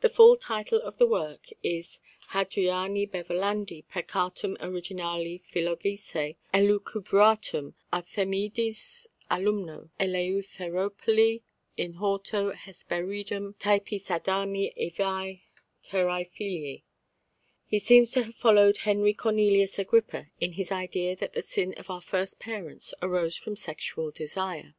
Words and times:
The 0.00 0.08
full 0.08 0.38
title 0.38 0.80
of 0.80 0.96
the 0.96 1.06
work 1.06 1.48
is 1.62 2.00
_Hadriani 2.30 3.10
Beverlandi 3.10 3.82
peccatum 3.90 4.56
originale 4.58 5.40
philogicé 5.52 6.36
elucubratum, 6.54 7.74
à 7.92 8.02
Themidis 8.02 9.06
alumno. 9.30 9.90
Eleutheropoli, 10.00 11.42
in 11.76 11.92
horto 11.96 12.54
Hesperidum, 12.56 13.54
typis 13.58 14.10
Adami, 14.10 14.72
Evae, 14.80 15.42
Terrae 15.84 16.24
filii_ 16.24 16.30
(1678, 17.68 17.68
in 17.68 17.68
8). 17.68 17.68
He 17.68 17.78
seems 17.78 18.10
to 18.12 18.22
have 18.22 18.34
followed 18.34 18.78
Henri 18.78 19.12
Cornelius 19.12 19.78
Agrippa 19.78 20.30
in 20.40 20.52
his 20.54 20.72
idea 20.72 21.14
that 21.16 21.34
the 21.34 21.42
sin 21.42 21.74
of 21.76 21.90
our 21.90 22.00
first 22.00 22.40
parents 22.40 22.94
arose 23.02 23.36
from 23.36 23.56
sexual 23.56 24.10
desire. 24.10 24.74